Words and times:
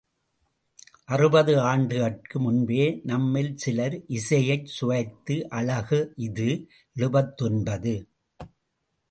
அறுபது 1.05 1.53
ஆண்டுகட்கு 1.61 2.39
முன்பே— 2.39 2.87
நம்மில் 3.03 3.51
சிலர் 3.55 3.95
இசையைச் 4.07 4.65
சுவைத்த 4.77 5.37
அழகு 5.49 5.99
இது— 6.27 6.51
எழுபத்தொன்பது. 6.95 7.95